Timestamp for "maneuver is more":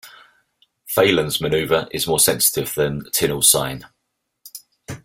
1.39-2.17